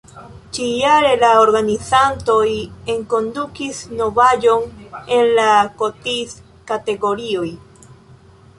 Ĉi-jare 0.57 1.09
la 1.23 1.27
organizantoj 1.41 2.45
enkondukis 2.93 3.83
novaĵon 4.01 4.65
en 5.19 5.29
la 5.41 5.47
kotiz-kategorioj. 5.83 7.47